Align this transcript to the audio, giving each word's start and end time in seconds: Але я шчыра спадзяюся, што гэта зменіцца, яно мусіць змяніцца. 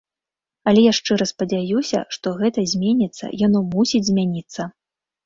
Але 0.69 0.79
я 0.85 0.93
шчыра 0.99 1.27
спадзяюся, 1.31 1.99
што 2.17 2.33
гэта 2.39 2.63
зменіцца, 2.71 3.25
яно 3.45 3.63
мусіць 3.75 4.03
змяніцца. 4.09 4.67